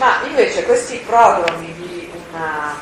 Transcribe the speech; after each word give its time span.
Ma 0.00 0.22
invece 0.24 0.64
questi 0.64 0.96
prodromi 1.04 1.74
di 1.74 2.10
una 2.32 2.74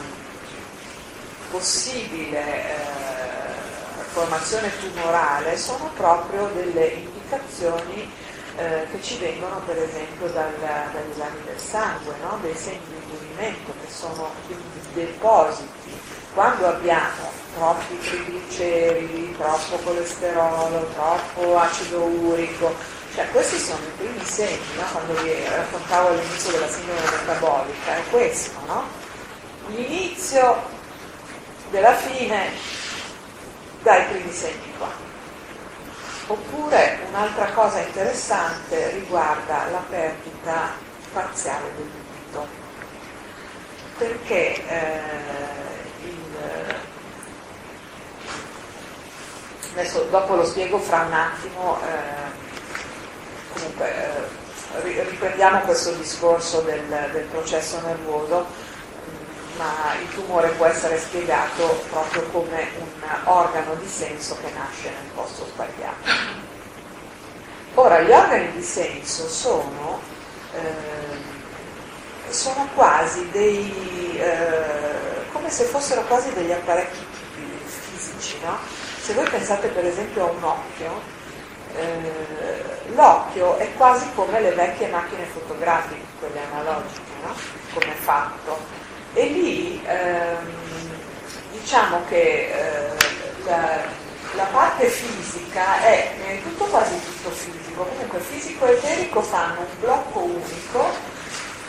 possibile 1.51 2.39
eh, 2.39 4.05
formazione 4.13 4.71
tumorale 4.79 5.59
sono 5.59 5.91
proprio 5.97 6.49
delle 6.55 6.87
indicazioni 6.87 8.09
eh, 8.57 8.87
che 8.93 9.03
ci 9.03 9.19
vengono 9.19 9.61
per 9.67 9.79
esempio 9.83 10.29
dagli 10.29 10.63
esami 11.11 11.43
del 11.45 11.59
sangue, 11.59 12.15
no? 12.23 12.39
dei 12.41 12.55
segni 12.55 12.87
di 12.87 13.01
indurimento 13.11 13.73
che 13.85 13.93
sono 13.93 14.31
depositi. 14.93 15.99
Quando 16.35 16.69
abbiamo 16.69 17.33
troppi 17.57 17.99
trigliceridi, 17.99 19.35
troppo 19.37 19.77
colesterolo, 19.79 20.87
troppo 20.95 21.59
acido 21.59 22.01
urico, 22.01 22.73
cioè 23.19 23.29
questi 23.31 23.59
sono 23.59 23.81
i 23.85 23.91
primi 23.97 24.25
segni, 24.25 24.77
no? 24.77 24.85
quando 24.93 25.21
vi 25.23 25.33
raccontavo 25.45 26.11
all'inizio 26.11 26.53
della 26.53 26.69
sindrome 26.69 27.01
metabolica, 27.01 27.97
è 27.97 28.03
questo, 28.11 28.53
no? 28.67 28.85
L'inizio 29.67 30.63
della 31.71 31.95
fine 31.97 32.53
dai 33.83 34.05
primi 34.05 34.31
segni 34.31 34.73
qua. 34.79 34.89
Oppure 36.29 37.01
un'altra 37.09 37.47
cosa 37.47 37.81
interessante 37.81 38.91
riguarda 38.91 39.65
la 39.69 39.83
perdita 39.89 40.75
parziale 41.13 41.73
del 41.75 41.91
dito, 41.91 42.47
perché 43.99 44.65
eh, 44.65 45.01
il, 46.05 46.37
adesso 49.73 50.03
dopo 50.05 50.37
lo 50.37 50.45
spiego 50.45 50.79
fra 50.79 51.01
un 51.01 51.13
attimo, 51.13 51.81
eh, 51.81 52.47
riprendiamo 54.83 55.61
questo 55.61 55.93
discorso 55.93 56.61
del, 56.61 57.09
del 57.13 57.25
processo 57.25 57.81
nervoso 57.81 58.47
ma 59.59 59.93
il 60.01 60.09
tumore 60.15 60.51
può 60.51 60.67
essere 60.67 60.99
spiegato 60.99 61.83
proprio 61.91 62.23
come 62.31 62.69
un 62.79 63.09
organo 63.25 63.75
di 63.75 63.89
senso 63.89 64.37
che 64.41 64.51
nasce 64.57 64.89
nel 64.89 65.11
posto 65.15 65.47
sbagliato. 65.47 66.47
Ora, 67.75 68.01
gli 68.01 68.11
organi 68.11 68.53
di 68.53 68.63
senso 68.63 69.29
sono, 69.29 70.01
eh, 70.55 72.33
sono 72.33 72.69
quasi 72.75 73.29
dei, 73.31 74.19
eh, 74.19 75.31
come 75.33 75.51
se 75.51 75.65
fossero 75.65 76.03
quasi 76.03 76.33
degli 76.33 76.53
apparecchi 76.53 77.05
fisici, 77.67 78.39
no? 78.45 78.57
Se 79.01 79.13
voi 79.13 79.29
pensate 79.29 79.69
per 79.69 79.85
esempio 79.85 80.29
a 80.29 80.31
un 80.31 80.43
occhio, 80.43 81.01
eh, 81.77 82.93
l'occhio 82.95 83.57
è 83.57 83.73
quasi 83.75 84.07
come 84.15 84.41
le 84.41 84.53
vecchie 84.53 84.89
macchine 84.89 85.25
fotografiche, 85.25 86.05
quelle 86.19 86.41
analogiche, 86.51 87.13
no? 87.23 87.35
come 87.75 87.93
fatto 87.95 88.59
e 89.15 89.27
lì 89.27 89.83
ehm, 89.85 90.99
diciamo 91.53 92.03
che 92.09 92.51
eh, 92.53 92.97
la, 93.45 93.81
la, 94.35 94.45
parte 94.53 94.87
fisica 94.87 95.81
è, 95.83 96.15
è 96.27 96.43
tutto 96.43 96.65
quasi 96.65 96.95
tutto 97.05 97.31
fisico, 97.31 97.85
comunque 97.85 98.21
fisico 98.21 98.67
e 98.67 98.73
eterico 98.73 99.23
fanno 99.23 99.61
un 99.61 99.81
blocco 99.81 100.21
unico 100.21 101.17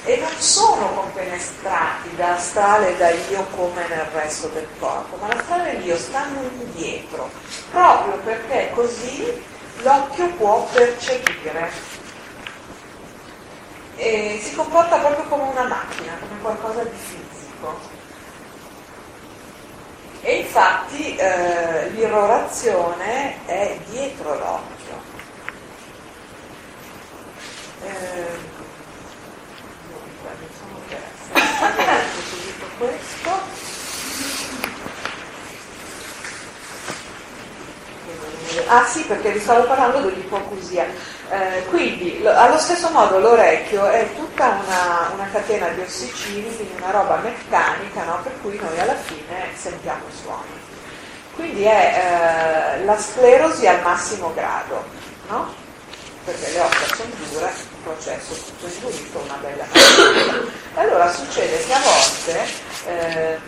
e 0.03 0.17
non 0.17 0.31
sono 0.38 0.88
compenetrati 0.94 2.16
da 2.16 2.36
astrale 2.36 2.94
e 2.94 2.97
da 2.97 3.09
io 3.09 3.45
come 3.55 3.88
nel 3.88 4.08
resto 4.14 4.47
del 4.47 4.67
corpo, 4.80 5.17
ma 5.17 5.33
l'astrale 5.33 5.77
e 5.77 5.80
l'io 5.80 5.97
stanno 5.97 6.42
indietro, 6.42 7.30
proprio 7.72 8.17
perché 8.23 8.72
così 8.73 9.44
l'occhio 9.82 10.28
può 10.36 10.66
percepire 10.72 11.72
e 13.96 14.40
si 14.42 14.56
comporta 14.56 14.98
proprio 14.98 15.26
come 15.26 15.44
una 15.44 15.68
macchina, 15.68 16.18
come 16.20 16.40
qualcosa 16.42 16.84
di 16.84 16.98
fisico. 16.98 17.98
E 20.22 20.38
infatti 20.38 21.16
eh, 21.16 21.90
l'irrorazione 21.90 23.45
è 23.45 23.78
dietro 23.89 24.38
l'occhio. 24.38 25.02
Eh, 27.84 28.38
dunque, 29.88 30.30
mi 30.39 30.48
sono 30.58 30.80
persa. 30.88 32.08
Questo. 32.78 33.48
Ah 38.72 38.86
sì, 38.86 39.02
perché 39.02 39.32
vi 39.32 39.40
stavo 39.40 39.64
parlando 39.64 40.00
dell'ipocusia. 40.00 40.86
Eh, 41.32 41.66
quindi 41.70 42.22
lo, 42.22 42.30
allo 42.36 42.60
stesso 42.60 42.90
modo 42.90 43.18
l'orecchio 43.18 43.88
è 43.88 44.08
tutta 44.16 44.62
una, 44.64 45.10
una, 45.14 45.28
catena 45.32 45.70
di 45.70 45.82
ossicini, 45.82 46.56
quindi 46.56 46.76
una 46.78 46.92
roba 46.92 47.18
meccanica 47.18 48.04
no? 48.04 48.20
per 48.22 48.32
cui 48.42 48.60
noi 48.62 48.80
alla 48.80 48.96
fine 48.96 49.50
sentiamo 49.56 50.04
i 50.08 50.16
suoni. 50.22 50.68
Quindi 51.34 51.64
è 51.64 52.78
eh, 52.78 52.86
la 52.86 52.96
sclerosi 52.96 53.66
al 53.66 53.82
massimo 53.82 54.34
grado, 54.36 54.86
no? 55.30 55.52
perché 56.26 56.52
le 56.52 56.60
ossa 56.60 56.96
sono 56.96 57.10
dure, 57.32 57.48
il 57.48 57.82
processo 57.84 58.34
tutto 58.34 58.68
indurito, 58.68 59.20
una 59.20 59.38
bella 59.42 59.66
cosa. 59.72 60.44
Allora 60.76 61.12
succede 61.12 61.66
che 61.66 61.74
a 61.74 61.80
volte 61.80 62.48
eh, 62.86 63.40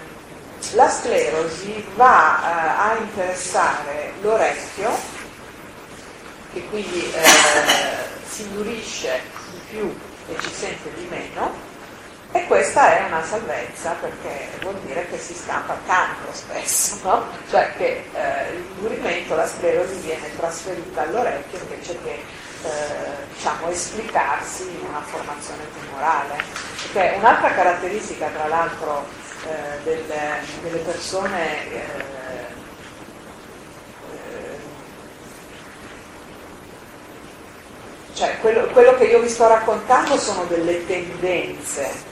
la 0.74 0.90
sclerosi 0.90 1.86
va 1.96 2.40
eh, 2.40 2.92
a 2.92 2.98
interessare 3.00 4.14
l'orecchio 4.22 5.11
che 6.54 6.66
quindi 6.66 7.12
eh, 7.14 7.24
si 8.28 8.44
indurisce 8.44 9.22
di 9.52 9.60
più 9.70 9.98
e 10.28 10.36
ci 10.40 10.50
sente 10.54 10.94
di 10.96 11.06
meno 11.10 11.70
e 12.34 12.46
questa 12.48 12.98
è 12.98 13.06
una 13.08 13.24
salvezza 13.26 13.92
perché 14.00 14.48
vuol 14.62 14.80
dire 14.86 15.06
che 15.10 15.18
si 15.18 15.34
scappa 15.34 15.74
il 15.74 15.80
cancro 15.86 16.32
spesso, 16.32 16.98
no? 17.04 17.26
cioè 17.50 17.74
che 17.76 18.06
eh, 18.14 18.52
l'indurimento, 18.54 19.36
la 19.36 19.46
sclerosi 19.46 19.96
viene 20.00 20.34
trasferita 20.38 21.02
all'orecchio 21.02 21.60
invece 21.60 21.98
che 22.02 22.24
eh, 22.64 23.28
diciamo, 23.34 23.70
esplicarsi 23.70 24.64
in 24.64 24.86
una 24.88 25.02
formazione 25.02 25.64
tumorale. 25.74 26.36
Perché 26.94 27.18
un'altra 27.18 27.54
caratteristica 27.54 28.28
tra 28.28 28.48
l'altro 28.48 29.06
eh, 29.46 29.84
delle, 29.84 30.40
delle, 30.62 30.78
persone 30.78 31.70
eh, 31.70 32.12
Cioè, 38.14 38.38
quello, 38.40 38.68
quello, 38.68 38.96
che 38.98 39.06
io 39.06 39.20
vi 39.20 39.30
sto 39.30 39.48
raccontando 39.48 40.18
sono 40.18 40.44
delle 40.46 40.86
tendenze 40.86 42.10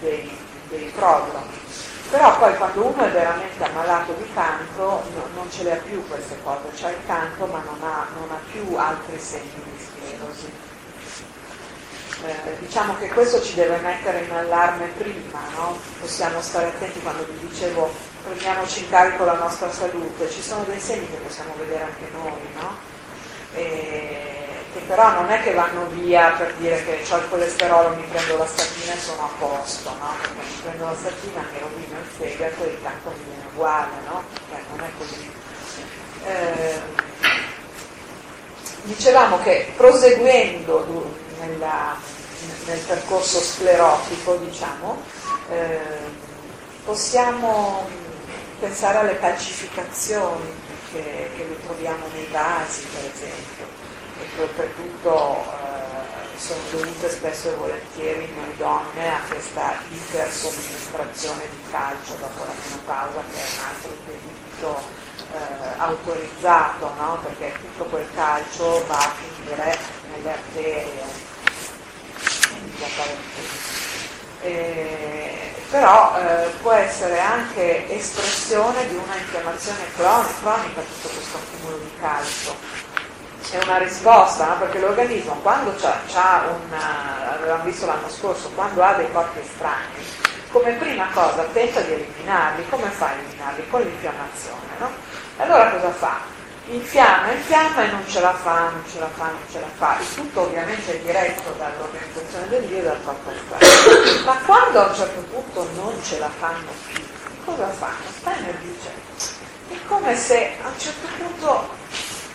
dei, 0.00 0.30
dei, 0.68 0.92
prodromi. 0.94 1.64
Però 2.10 2.38
poi 2.38 2.56
quando 2.56 2.86
uno 2.86 3.04
è 3.04 3.10
veramente 3.10 3.64
ammalato 3.64 4.12
di 4.12 4.32
cancro 4.32 5.02
no, 5.14 5.28
non 5.34 5.50
ce 5.50 5.64
le 5.64 5.72
ha 5.72 5.80
più 5.82 6.06
queste 6.06 6.36
cose, 6.42 6.68
c'ha 6.76 6.90
il 6.90 7.04
cancro 7.04 7.46
ma 7.46 7.62
non 7.64 7.78
ha, 7.82 8.06
non 8.18 8.30
ha 8.30 8.40
più 8.50 8.76
altri 8.76 9.18
segni 9.18 9.50
di 9.64 9.84
sclerosi. 9.84 10.52
Eh, 12.24 12.58
diciamo 12.60 12.96
che 12.96 13.08
questo 13.08 13.42
ci 13.42 13.54
deve 13.54 13.78
mettere 13.78 14.20
in 14.20 14.30
allarme 14.30 14.86
prima, 14.96 15.40
no? 15.56 15.78
possiamo 16.00 16.40
stare 16.40 16.68
attenti 16.68 17.00
quando 17.00 17.26
vi 17.28 17.46
dicevo 17.48 17.92
prendiamoci 18.24 18.80
in 18.84 18.88
carico 18.88 19.24
la 19.24 19.34
nostra 19.34 19.70
salute, 19.70 20.30
ci 20.30 20.40
sono 20.40 20.62
dei 20.64 20.80
segni 20.80 21.10
che 21.10 21.16
possiamo 21.16 21.54
vedere 21.58 21.84
anche 21.84 22.08
noi, 22.12 22.40
no? 22.54 22.76
E 23.54 24.25
che 24.25 24.25
però 24.80 25.12
non 25.12 25.30
è 25.30 25.42
che 25.42 25.52
vanno 25.52 25.86
via 25.86 26.30
per 26.32 26.54
dire 26.54 26.84
che 26.84 27.04
ho 27.10 27.16
il 27.16 27.28
colesterolo, 27.28 27.94
mi 27.94 28.02
prendo 28.04 28.36
la 28.36 28.46
statina 28.46 28.92
e 28.92 28.98
sono 28.98 29.22
a 29.22 29.30
posto, 29.38 29.90
no? 29.90 30.14
Perché 30.20 30.38
mi 30.38 30.60
prendo 30.62 30.84
la 30.84 30.96
statina, 30.96 31.44
mi 31.52 31.58
rovino 31.58 31.98
il 31.98 32.06
fegato 32.16 32.64
e 32.64 32.68
intanto 32.70 33.10
mi 33.10 33.24
viene 33.24 33.44
uguale, 33.52 33.92
no? 34.06 34.22
Cioè, 34.50 34.60
non 34.70 34.84
è 34.84 34.90
così. 34.98 35.30
Eh, 36.24 36.80
dicevamo 38.82 39.38
che 39.42 39.72
proseguendo 39.76 41.14
nella, 41.40 41.96
nel 42.66 42.78
percorso 42.80 43.40
sclerotico, 43.40 44.36
diciamo, 44.36 45.02
eh, 45.50 45.80
possiamo 46.84 47.88
pensare 48.58 48.98
alle 48.98 49.18
calcificazioni 49.18 50.52
che, 50.92 51.30
che 51.36 51.56
troviamo 51.64 52.06
nei 52.12 52.26
vasi, 52.30 52.84
per 52.86 53.10
esempio 53.12 53.85
oltretutto 54.42 55.42
eh, 55.42 56.38
sono 56.38 56.60
dovute 56.70 57.10
spesso 57.10 57.48
e 57.48 57.54
volentieri 57.54 58.32
noi 58.34 58.56
donne 58.56 59.08
a 59.08 59.20
questa 59.28 59.78
ipersomministrazione 59.88 61.42
di 61.50 61.70
calcio 61.70 62.14
dopo 62.20 62.44
la 62.44 62.52
menopausa 62.64 63.22
che 63.32 63.38
è 63.38 63.46
un 63.52 63.64
altro 63.66 63.90
delitto 64.06 65.04
eh, 65.32 65.78
autorizzato, 65.78 66.92
no? 66.94 67.18
perché 67.22 67.58
tutto 67.60 67.84
quel 67.84 68.06
calcio 68.14 68.84
va 68.86 68.98
a 68.98 69.12
finire 69.14 69.78
nelle 70.12 70.32
arterie. 70.32 71.24
Eh, 74.42 75.54
però 75.70 76.16
eh, 76.18 76.50
può 76.60 76.72
essere 76.72 77.18
anche 77.18 77.90
espressione 77.90 78.86
di 78.88 78.94
una 78.94 79.16
infiammazione 79.16 79.80
cronica, 79.96 80.34
cronica 80.40 80.80
tutto 80.82 81.08
questo 81.08 81.36
accumulo 81.38 81.78
di 81.78 81.90
calcio 81.98 82.85
è 83.50 83.62
una 83.62 83.78
risposta, 83.78 84.46
no? 84.46 84.58
perché 84.58 84.78
l'organismo 84.80 85.34
quando 85.42 85.74
ha 86.14 86.44
una, 86.66 87.32
avevamo 87.34 87.64
visto 87.64 87.86
l'anno 87.86 88.08
scorso, 88.08 88.50
quando 88.54 88.82
ha 88.82 88.94
dei 88.94 89.10
corpi 89.12 89.38
estranei, 89.38 90.04
come 90.50 90.72
prima 90.72 91.06
cosa 91.12 91.42
tenta 91.52 91.80
di 91.80 91.92
eliminarli, 91.92 92.68
come 92.68 92.88
fa 92.88 93.08
a 93.08 93.12
eliminarli? 93.12 93.68
Con 93.68 93.82
l'infiammazione, 93.82 94.78
no? 94.78 94.90
Allora 95.38 95.70
cosa 95.70 95.90
fa? 95.90 96.34
Infiamma, 96.68 97.30
infiamma 97.30 97.84
e 97.84 97.90
non 97.90 98.02
ce 98.08 98.20
la 98.20 98.32
fa, 98.32 98.70
non 98.70 98.82
ce 98.90 98.98
la 98.98 99.08
fa, 99.14 99.24
non 99.26 99.42
ce 99.50 99.60
la 99.60 99.68
fa. 99.76 99.98
Il 100.00 100.14
tutto 100.14 100.40
ovviamente 100.40 100.94
è 100.94 100.98
diretto 100.98 101.54
dall'organizzazione 101.58 102.48
del 102.48 102.64
Dio 102.64 102.78
e 102.78 102.82
dal 102.82 103.04
corpo 103.04 103.30
esterno. 103.30 104.24
Ma 104.24 104.36
quando 104.44 104.80
a 104.80 104.86
un 104.86 104.94
certo 104.94 105.20
punto 105.30 105.68
non 105.74 106.02
ce 106.02 106.18
la 106.18 106.30
fanno 106.38 106.70
più, 106.86 107.04
cosa 107.44 107.68
fanno? 107.68 108.10
Steiner 108.18 108.54
dice, 108.56 108.90
è 109.68 109.76
come 109.86 110.16
se 110.16 110.56
a 110.62 110.68
un 110.68 110.78
certo 110.78 111.06
punto 111.18 111.68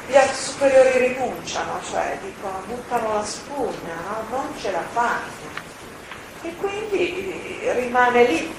gli 0.08 0.16
altri 0.16 0.36
superiori 0.36 0.98
rinunciano, 1.08 1.80
cioè 1.90 2.18
dicono 2.22 2.62
buttano 2.66 3.14
la 3.14 3.26
spugna, 3.26 3.94
no? 4.08 4.38
non 4.38 4.54
ce 4.60 4.72
la 4.72 4.84
fanno. 4.92 5.50
E 6.44 6.56
quindi 6.58 7.60
rimane 7.74 8.26
lì 8.26 8.56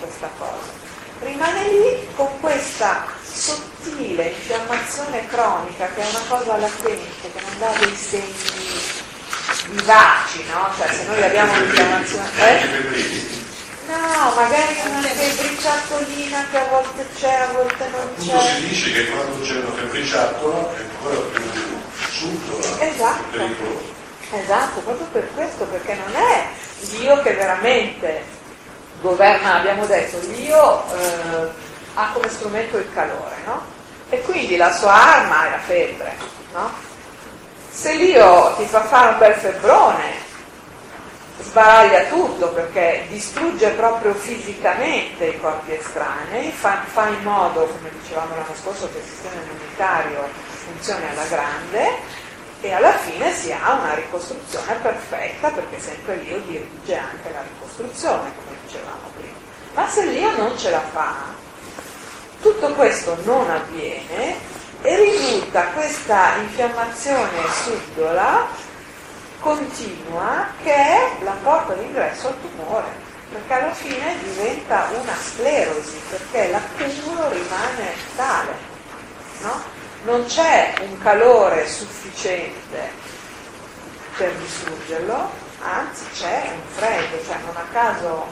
questa 0.00 0.30
cosa. 0.38 0.84
Rimane 1.20 1.68
lì 1.68 2.08
con 2.14 2.28
questa 2.40 3.06
sottile 3.22 4.28
infiammazione 4.28 5.26
cronica 5.26 5.88
che 5.94 6.02
è 6.02 6.08
una 6.08 6.22
cosa 6.28 6.56
latente, 6.56 7.32
che 7.32 7.40
non 7.40 7.58
dà 7.58 7.72
dei 7.78 7.94
segni 7.94 8.94
vivaci, 9.70 10.44
no? 10.50 10.70
Cioè 10.76 10.92
se 10.92 11.04
noi 11.06 11.22
abbiamo 11.22 11.52
un'infiammazione... 11.52 12.30
Eh? 12.38 13.44
No, 13.86 14.34
magari 14.34 14.74
una 14.84 15.00
febbriciattolina 15.00 16.46
che 16.50 16.58
a 16.58 16.64
volte 16.70 17.06
c'è, 17.16 17.32
a 17.32 17.52
volte 17.52 17.88
non 17.88 18.14
c'è. 18.18 18.32
Appunto 18.32 18.46
si 18.46 18.68
dice 18.68 18.92
che 18.92 19.10
quando 19.10 19.40
c'è 19.44 19.56
una 19.56 19.72
febbriciattola 19.74 20.74
è 20.74 20.80
ancora 20.80 21.20
più 21.32 21.42
subdola, 22.10 22.80
esatto. 22.80 23.22
pericolosa. 23.30 23.94
Esatto, 24.32 24.80
proprio 24.80 25.06
per 25.12 25.28
questo, 25.34 25.64
perché 25.66 25.94
non 25.94 26.20
è 26.20 26.48
Dio 26.80 27.22
che 27.22 27.34
veramente 27.34 28.24
governa, 29.00 29.54
abbiamo 29.54 29.86
detto, 29.86 30.18
Dio 30.18 30.82
eh, 30.92 31.48
ha 31.94 32.10
come 32.12 32.28
strumento 32.28 32.78
il 32.78 32.92
calore, 32.92 33.36
no? 33.44 33.62
E 34.08 34.20
quindi 34.22 34.56
la 34.56 34.72
sua 34.72 34.92
arma 34.92 35.46
è 35.46 35.50
la 35.50 35.58
febbre, 35.58 36.16
no? 36.52 36.70
Se 37.70 37.96
Dio 37.96 38.54
ti 38.56 38.64
fa 38.64 38.82
fare 38.82 39.12
un 39.12 39.18
bel 39.18 39.34
febbrone, 39.34 40.24
sbaraglia 41.40 42.04
tutto 42.04 42.48
perché 42.50 43.06
distrugge 43.08 43.70
proprio 43.70 44.14
fisicamente 44.14 45.26
i 45.26 45.40
corpi 45.40 45.74
estranei, 45.74 46.50
fa, 46.50 46.82
fa 46.86 47.08
in 47.08 47.22
modo, 47.22 47.66
come 47.66 47.90
dicevamo 48.00 48.34
l'anno 48.34 48.54
scorso, 48.60 48.88
che 48.90 48.98
il 48.98 49.04
sistema 49.04 49.40
immunitario 49.42 50.28
funzioni 50.64 51.04
alla 51.08 51.24
grande 51.26 52.24
e 52.60 52.72
alla 52.72 52.92
fine 52.92 53.32
si 53.32 53.52
ha 53.52 53.74
una 53.74 53.94
ricostruzione 53.94 54.74
perfetta 54.82 55.50
perché 55.50 55.78
sempre 55.78 56.18
Dio 56.20 56.38
dirige 56.40 56.96
anche 56.96 57.30
la 57.32 57.42
ricostruzione, 57.42 58.32
come 58.34 58.56
dicevamo 58.64 59.10
prima. 59.16 59.36
Ma 59.74 59.88
se 59.88 60.08
Dio 60.10 60.36
non 60.36 60.56
ce 60.58 60.70
la 60.70 60.80
fa, 60.80 61.14
tutto 62.40 62.72
questo 62.72 63.16
non 63.24 63.50
avviene 63.50 64.54
e 64.82 64.96
risulta 64.96 65.66
questa 65.68 66.36
infiammazione 66.36 67.42
subdola 67.64 68.46
continua 69.40 70.48
che 70.62 70.74
è 70.74 71.16
la 71.22 71.36
porta 71.42 71.74
d'ingresso 71.74 72.28
al 72.28 72.40
tumore, 72.40 72.88
perché 73.30 73.52
alla 73.52 73.72
fine 73.72 74.18
diventa 74.22 74.88
una 74.92 75.14
sclerosi, 75.16 76.00
perché 76.08 76.50
l'accumulo 76.50 77.28
rimane 77.30 77.94
tale. 78.16 78.54
No? 79.40 79.62
Non 80.04 80.24
c'è 80.26 80.74
un 80.80 80.98
calore 80.98 81.68
sufficiente 81.68 82.90
per 84.16 84.32
distruggerlo, 84.34 85.30
anzi 85.62 86.04
c'è 86.14 86.50
un 86.52 86.60
freddo, 86.74 87.24
cioè 87.24 87.36
non 87.44 87.56
a 87.56 87.66
caso 87.72 88.26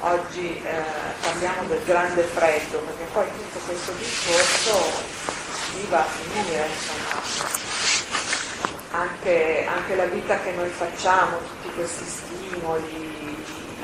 oggi 0.00 0.62
eh, 0.62 0.82
parliamo 1.22 1.68
del 1.68 1.82
grande 1.84 2.22
freddo, 2.22 2.78
perché 2.78 3.04
poi 3.12 3.26
tutto 3.36 3.58
questo 3.66 3.92
discorso 3.92 5.22
si 5.70 5.86
va 5.88 6.00
a 6.00 6.04
finire, 6.04 6.66
insomma 6.68 7.73
anche, 8.94 9.66
anche, 9.66 9.96
la 9.96 10.06
vita 10.06 10.38
che 10.40 10.52
noi 10.52 10.68
facciamo, 10.68 11.38
tutti 11.38 11.74
questi 11.74 12.04
stimoli, 12.04 13.36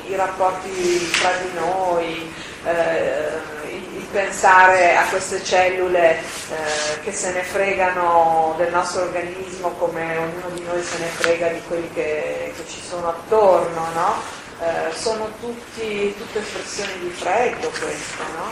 i 0.07 0.15
rapporti 0.15 1.11
tra 1.19 1.31
di 1.33 1.53
noi, 1.53 2.33
eh, 2.65 3.69
il, 3.69 4.05
pensare 4.11 4.97
a 4.97 5.05
queste 5.05 5.41
cellule 5.43 6.17
eh, 6.19 6.99
che 7.01 7.13
se 7.13 7.31
ne 7.31 7.43
fregano 7.43 8.53
del 8.57 8.69
nostro 8.71 9.03
organismo 9.03 9.69
come 9.71 10.17
ognuno 10.17 10.49
di 10.49 10.63
noi 10.63 10.83
se 10.83 10.97
ne 10.97 11.05
frega 11.05 11.47
di 11.47 11.61
quelli 11.67 11.89
che, 11.93 12.53
che 12.55 12.67
ci 12.67 12.81
sono 12.81 13.07
attorno, 13.07 13.87
no? 13.93 14.15
eh, 14.59 14.93
sono 14.93 15.29
tutti, 15.39 16.13
tutte 16.17 16.39
espressioni 16.39 16.99
di 16.99 17.09
freddo 17.09 17.69
questo, 17.69 18.23
no? 18.35 18.51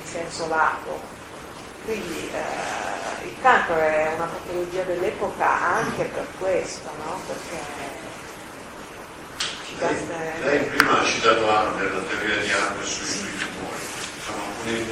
in 0.00 0.06
senso 0.10 0.48
lato. 0.48 1.13
Quindi 1.84 2.30
eh, 2.32 3.26
il 3.26 3.34
cancro 3.42 3.76
è 3.76 4.12
una 4.14 4.24
patologia 4.24 4.82
dell'epoca 4.84 5.60
anche 5.60 6.04
per 6.04 6.26
questo, 6.38 6.88
no? 7.04 7.20
Perché 7.26 7.62
ci 9.66 9.74
basta... 9.78 10.16
Lei, 10.40 10.60
lei 10.60 10.64
prima 10.64 11.00
ha 11.00 11.04
citato 11.04 11.46
Amber, 11.46 11.92
la 11.92 12.00
teoria 12.00 12.36
di 12.38 12.50
Amber 12.52 12.86
sui, 12.86 13.04
sui 13.04 13.36
tumori. 13.36 13.82
Insomma, 14.16 14.44
un, 14.64 14.86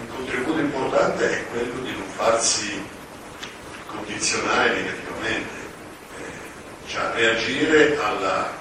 un, 0.00 0.08
contributo 0.16 0.58
importante 0.58 1.30
è 1.30 1.46
quello 1.50 1.80
di 1.80 1.92
non 1.92 2.08
farsi 2.16 2.84
condizionare 3.86 4.74
negativamente, 4.74 5.54
eh, 6.18 6.88
cioè 6.88 7.08
reagire 7.14 7.96
alla, 8.02 8.52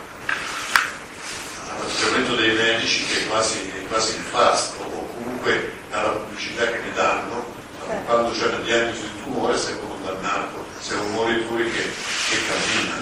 all'atteggiamento 1.67 2.35
dei 2.35 2.53
medici 2.53 3.07
che 3.07 3.23
è 3.23 3.27
quasi, 3.27 3.71
è 3.75 3.87
quasi 3.87 4.17
nefasto, 4.17 4.83
o 4.83 5.07
comunque 5.15 5.78
dalla 5.89 6.09
pubblicità 6.09 6.65
che 6.65 6.79
mi 6.79 6.93
danno, 6.93 7.45
certo. 7.85 8.05
quando 8.05 8.31
c'è 8.31 8.45
una 8.45 8.57
diagnosi 8.57 9.01
di 9.01 9.23
tumore 9.23 9.57
sei 9.57 9.75
condannato, 9.79 10.65
sei 10.79 10.97
un 10.97 11.11
moritore 11.11 11.63
che, 11.65 11.81
che 12.29 12.37
cammina. 12.47 12.95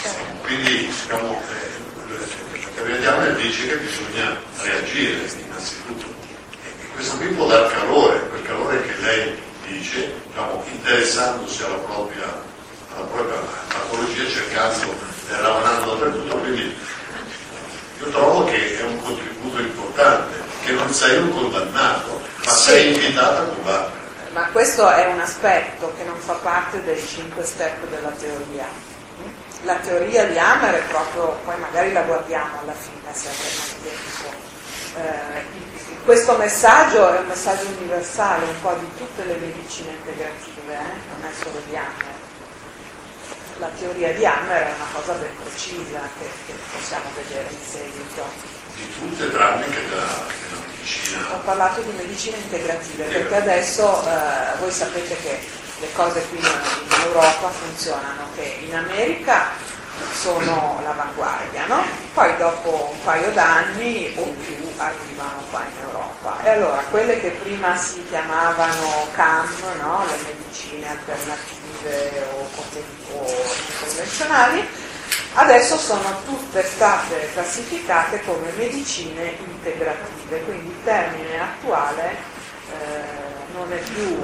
Certo. 0.00 0.32
Quindi 0.42 0.86
diciamo, 0.86 1.40
eh, 1.40 2.60
la 2.60 2.68
teoria 2.74 2.96
di 2.96 3.06
Hammer 3.06 3.36
dice 3.36 3.66
che 3.68 3.76
bisogna 3.76 4.36
reagire 4.60 5.30
innanzitutto. 5.44 6.06
E 6.62 6.86
questo 6.94 7.16
qui 7.16 7.28
può 7.28 7.46
dar 7.46 7.70
calore, 7.70 8.28
quel 8.28 8.42
calore 8.42 8.82
che 8.82 8.96
lei 9.00 9.42
dice, 9.66 10.12
diciamo, 10.26 10.62
interessandosi 10.70 11.62
alla 11.62 11.76
propria, 11.76 12.42
alla 12.94 13.04
propria 13.06 13.40
patologia, 13.68 14.28
cercando 14.28 14.94
e 15.28 15.40
lavorando 15.40 15.94
dappertutto. 15.94 16.36
Quindi 16.36 16.76
io 18.00 18.08
trovo 18.10 18.44
che 18.44 18.78
è 18.78 18.82
un 18.82 19.00
contributo 19.00 19.60
importante, 19.60 20.42
che 20.64 20.72
non 20.72 20.92
sei 20.92 21.18
un 21.18 21.30
condannato, 21.30 21.83
sì. 23.14 23.20
sei 23.20 23.20
invitato 23.20 23.42
a 23.42 23.44
combattere. 23.44 24.02
Ma 24.32 24.48
questo 24.50 24.90
è 24.90 25.06
un 25.06 25.20
aspetto 25.20 25.92
che 25.96 26.02
non 26.02 26.18
fa 26.18 26.34
parte 26.34 26.82
dei 26.82 27.00
cinque 27.06 27.44
step 27.44 27.86
della 27.88 28.10
teoria. 28.10 28.66
La 29.62 29.76
teoria 29.76 30.26
di 30.26 30.38
Hammer 30.38 30.74
è 30.74 30.82
proprio, 30.88 31.38
poi 31.44 31.56
magari 31.58 31.92
la 31.92 32.02
guardiamo 32.02 32.58
alla 32.60 32.72
fine 32.72 33.14
se 33.14 33.28
avremo 33.28 33.62
tempo. 33.82 34.52
Eh, 34.96 36.02
questo 36.04 36.36
messaggio 36.36 37.14
è 37.14 37.18
un 37.18 37.26
messaggio 37.26 37.66
universale, 37.78 38.44
un 38.44 38.60
po' 38.60 38.76
di 38.78 38.88
tutte 38.96 39.24
le 39.24 39.36
medicine 39.36 39.92
integrative, 39.92 40.72
eh? 40.74 40.98
non 41.08 41.30
è 41.30 41.32
solo 41.42 41.62
di 41.66 41.76
Hammer. 41.76 42.22
La 43.58 43.70
teoria 43.78 44.12
di 44.12 44.26
Hammer 44.26 44.62
è 44.62 44.74
una 44.74 44.90
cosa 44.92 45.12
ben 45.14 45.34
precisa 45.42 46.00
che, 46.18 46.26
che 46.46 46.52
possiamo 46.72 47.06
vedere 47.14 47.48
in 47.48 47.66
seguito 47.66 48.63
di 48.74 48.98
tutte 48.98 49.30
tranne 49.30 49.64
che 49.68 49.88
della, 49.88 50.02
della 50.02 50.62
medicina. 50.66 51.18
Ho 51.32 51.38
parlato 51.44 51.80
di 51.80 51.92
medicine 51.96 52.36
integrative 52.36 53.04
perché 53.04 53.36
adesso 53.36 54.02
eh, 54.06 54.58
voi 54.58 54.70
sapete 54.70 55.16
che 55.16 55.38
le 55.80 55.92
cose 55.92 56.24
qui 56.28 56.38
in 56.38 57.02
Europa 57.06 57.48
funzionano, 57.48 58.28
che 58.34 58.58
in 58.66 58.74
America 58.74 59.72
sono 60.12 60.80
l'avanguardia, 60.82 61.66
no? 61.66 61.84
poi 62.14 62.36
dopo 62.36 62.90
un 62.92 63.04
paio 63.04 63.30
d'anni 63.32 64.12
o 64.16 64.22
più 64.24 64.72
arrivano 64.76 65.42
qua 65.50 65.60
in 65.60 65.86
Europa. 65.86 66.42
E 66.42 66.50
allora 66.50 66.82
quelle 66.90 67.20
che 67.20 67.30
prima 67.30 67.76
si 67.76 68.04
chiamavano 68.08 69.08
CAM, 69.14 69.48
no? 69.80 70.04
le 70.06 70.32
medicine 70.32 70.88
alternative 70.88 72.26
o, 72.32 72.48
o 73.12 73.34
convenzionali, 73.80 74.68
Adesso 75.36 75.76
sono 75.76 76.22
tutte 76.24 76.62
state 76.62 77.28
classificate 77.32 78.22
come 78.24 78.52
medicine 78.56 79.34
integrative, 79.44 80.40
quindi 80.44 80.68
il 80.68 80.84
termine 80.84 81.40
attuale 81.40 82.10
eh, 82.70 83.52
non 83.52 83.72
è 83.72 83.78
più 83.78 84.16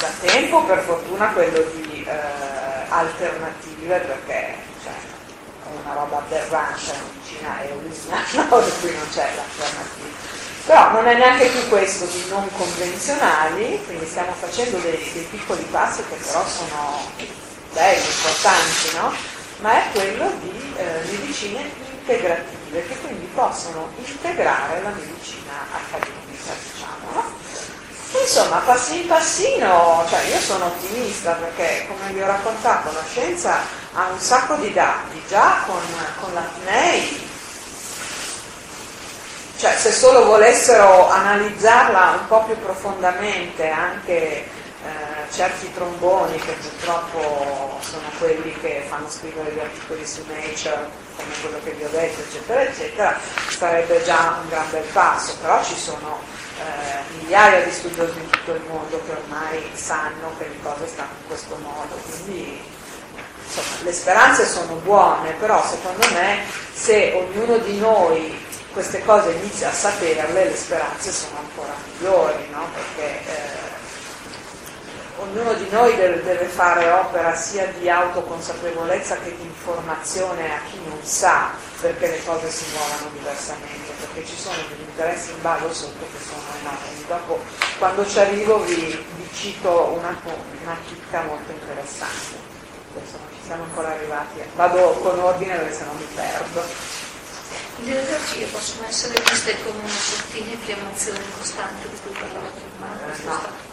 da 0.00 0.08
tempo 0.18 0.64
per 0.64 0.78
fortuna 0.78 1.26
quello 1.32 1.60
di 1.74 2.02
eh, 2.06 2.10
alternative 2.88 3.98
perché 3.98 4.54
cioè, 4.82 4.92
è 4.92 5.80
una 5.84 5.92
roba 5.92 6.18
aberrante, 6.18 6.86
la 6.86 6.98
medicina 7.12 7.60
è 7.60 7.72
originale, 7.76 8.48
per 8.48 8.80
cui 8.80 8.96
non 8.96 9.08
c'è 9.12 9.28
l'alternativa. 9.36 10.38
Però 10.64 10.90
non 10.92 11.06
è 11.06 11.14
neanche 11.16 11.48
più 11.48 11.68
questo 11.68 12.06
di 12.06 12.24
non 12.30 12.48
convenzionali, 12.56 13.78
quindi 13.84 14.06
stiamo 14.06 14.32
facendo 14.40 14.78
dei, 14.78 15.10
dei 15.12 15.26
piccoli 15.30 15.64
passi 15.64 16.02
che 16.08 16.16
però 16.16 16.46
sono 16.46 17.02
belli, 17.72 18.04
importanti, 18.06 18.96
no? 18.96 19.29
Ma 19.60 19.84
è 19.84 19.90
quello 19.92 20.30
di 20.40 20.74
eh, 20.76 21.00
medicine 21.10 21.70
integrative, 21.92 22.86
che 22.86 22.96
quindi 22.98 23.26
possono 23.34 23.88
integrare 24.04 24.82
la 24.82 24.90
medicina 24.90 25.52
accademica, 25.72 26.52
diciamo. 26.72 27.12
No? 27.14 27.38
Insomma, 28.20 28.56
passino 28.58 29.06
passino, 29.06 30.04
cioè 30.08 30.20
io 30.22 30.40
sono 30.40 30.66
ottimista 30.66 31.32
perché, 31.32 31.86
come 31.86 32.12
vi 32.12 32.20
ho 32.20 32.26
raccontato, 32.26 32.90
la 32.92 33.04
scienza 33.08 33.60
ha 33.92 34.08
un 34.08 34.18
sacco 34.18 34.56
di 34.56 34.72
dati, 34.72 35.22
già 35.28 35.62
con, 35.66 35.80
con 36.20 36.34
la 36.34 36.40
TNEI 36.40 37.28
cioè 39.60 39.76
se 39.76 39.92
solo 39.92 40.24
volessero 40.24 41.10
analizzarla 41.10 42.16
un 42.18 42.26
po' 42.28 42.44
più 42.44 42.58
profondamente 42.60 43.68
anche 43.68 44.48
eh, 44.84 45.32
certi 45.32 45.72
tromboni 45.74 46.38
che 46.38 46.52
purtroppo 46.52 47.78
sono 47.80 48.08
quelli 48.18 48.54
che 48.60 48.84
fanno 48.88 49.08
scrivere 49.10 49.52
gli 49.52 49.58
articoli 49.58 50.06
su 50.06 50.24
Nature 50.26 50.88
come 51.16 51.32
quello 51.40 51.58
che 51.62 51.70
vi 51.72 51.84
ho 51.84 51.88
detto 51.90 52.20
eccetera 52.20 52.62
eccetera 52.62 53.18
sarebbe 53.48 54.02
già 54.04 54.38
un 54.42 54.48
gran 54.48 54.70
bel 54.70 54.86
passo 54.92 55.36
però 55.40 55.62
ci 55.62 55.76
sono 55.76 56.20
eh, 56.58 57.18
migliaia 57.18 57.64
di 57.64 57.70
studiosi 57.70 58.18
in 58.18 58.30
tutto 58.30 58.52
il 58.52 58.62
mondo 58.68 59.02
che 59.04 59.12
ormai 59.12 59.70
sanno 59.74 60.32
che 60.38 60.48
le 60.48 60.62
cose 60.62 60.86
stanno 60.86 61.12
in 61.20 61.26
questo 61.26 61.56
modo 61.62 61.94
quindi 62.08 62.60
insomma 63.44 63.82
le 63.82 63.92
speranze 63.92 64.46
sono 64.46 64.74
buone 64.76 65.32
però 65.32 65.62
secondo 65.66 66.06
me 66.12 66.38
se 66.72 67.12
ognuno 67.14 67.58
di 67.58 67.78
noi 67.78 68.48
queste 68.72 69.04
cose 69.04 69.32
inizia 69.32 69.68
a 69.68 69.72
saperle, 69.72 70.44
le 70.44 70.56
speranze 70.56 71.10
sono 71.10 71.38
ancora 71.38 71.74
migliori, 71.84 72.48
no? 72.50 72.66
perché 72.72 73.18
eh, 73.26 73.49
ognuno 75.20 75.52
di 75.54 75.68
noi 75.70 75.94
deve, 75.96 76.22
deve, 76.22 76.46
fare 76.46 76.88
opera 76.90 77.34
sia 77.34 77.66
di 77.78 77.88
autoconsapevolezza 77.88 79.16
che 79.18 79.36
di 79.36 79.42
informazione 79.42 80.54
a 80.54 80.60
chi 80.70 80.80
non 80.86 80.98
sa 81.02 81.50
perché 81.80 82.08
le 82.08 82.24
cose 82.24 82.50
si 82.50 82.64
muovono 82.72 83.10
diversamente, 83.12 83.92
perché 84.00 84.26
ci 84.26 84.36
sono 84.36 84.56
degli 84.68 84.86
interessi 84.88 85.30
in 85.30 85.40
ballo 85.42 85.72
sotto 85.72 86.04
che 86.12 86.22
sono 86.22 86.42
enormi. 86.60 87.04
Dopo, 87.06 87.40
quando 87.78 88.06
ci 88.06 88.18
arrivo, 88.18 88.58
vi, 88.60 88.74
vi 89.16 89.28
cito 89.32 89.96
una, 89.98 90.16
una 90.62 90.76
chicca 90.86 91.22
molto 91.22 91.52
interessante. 91.52 92.48
Adesso 92.94 93.16
non 93.18 93.28
ci 93.32 93.44
siamo 93.44 93.62
ancora 93.64 93.88
arrivati, 93.92 94.40
vado 94.56 94.90
con 95.02 95.18
ordine 95.18 95.56
perché 95.56 95.74
se 95.74 95.84
no 95.84 95.92
mi 95.92 96.06
perdo. 96.14 97.08
Le 97.82 97.98
allergie 97.98 98.44
possono 98.46 98.86
essere 98.86 99.22
viste 99.26 99.56
come 99.62 99.78
una 99.78 99.88
sottile 99.88 100.50
infiammazione 100.50 101.20
costante 101.38 101.88
di 101.88 101.96
cui 102.02 102.12
parlava 102.12 102.48
prima. 102.48 103.68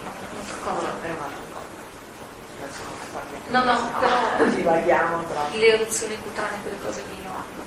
No, 3.50 3.63
no, 3.63 3.72
no, 3.74 3.92
però 4.00 4.46
divaghiamo 4.50 5.24
troppo. 5.24 5.58
Le 5.58 5.68
eruzioni 5.68 6.18
cutanee, 6.20 6.60
quelle 6.62 6.77
cose 6.84 7.04
lì 7.10 7.24
no. 7.24 7.66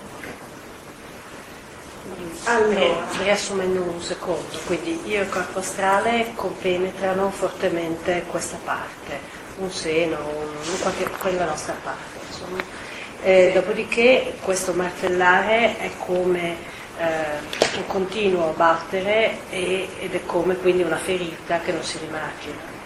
Allora, 2.45 3.07
riassumendo 3.19 3.83
un 3.83 4.01
secondo, 4.01 4.59
quindi 4.67 5.01
io 5.05 5.21
e 5.21 5.23
il 5.23 5.29
corpo 5.29 5.61
astrale 5.61 6.33
compenetrano 6.35 7.31
fortemente 7.31 8.25
questa 8.29 8.59
parte, 8.65 9.21
un 9.59 9.71
seno, 9.71 10.17
un, 10.19 10.81
qualche, 10.81 11.09
quella 11.19 11.45
nostra 11.45 11.75
parte, 11.83 12.19
insomma 12.27 12.89
eh, 13.23 13.51
dopodiché 13.55 14.35
questo 14.43 14.73
martellare 14.73 15.77
è 15.79 15.91
come 15.99 16.57
eh, 17.01 17.79
un 17.79 17.87
continuo 17.87 18.53
battere 18.57 19.39
e, 19.51 19.89
ed 20.01 20.15
è 20.15 20.25
come 20.27 20.57
quindi 20.57 20.83
una 20.83 20.99
ferita 20.99 21.61
che 21.61 21.73
non 21.73 21.83
si 21.83 21.99
rimargina. 21.99 22.79